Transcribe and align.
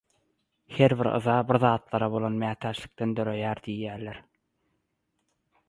Her 0.77 0.93
bir 1.01 1.09
yza 1.09 1.35
birzatlara 1.51 2.09
bolan 2.15 2.39
mätäçlikden 2.45 3.15
döreýän 3.21 3.63
diýýärler. 3.69 4.21